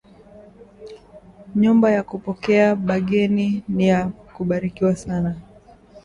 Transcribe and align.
Nyumba 1.59 1.91
ya 1.95 2.03
kupokea 2.03 2.75
ba 2.75 2.99
geni 2.99 3.63
niya 3.67 4.09
kubarikiwa 4.35 4.95
sana 4.95 5.35